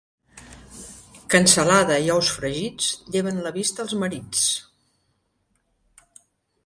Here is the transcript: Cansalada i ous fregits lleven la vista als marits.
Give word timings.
Cansalada 1.33 1.97
i 2.07 2.09
ous 2.15 2.31
fregits 2.37 2.89
lleven 3.17 3.43
la 3.49 3.53
vista 3.61 3.85
als 3.87 3.95
marits. 4.05 4.49